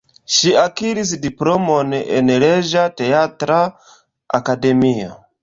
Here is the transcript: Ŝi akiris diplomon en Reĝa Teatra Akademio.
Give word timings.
Ŝi 0.35 0.51
akiris 0.61 1.11
diplomon 1.25 1.93
en 1.99 2.33
Reĝa 2.45 2.87
Teatra 3.03 3.61
Akademio. 4.41 5.15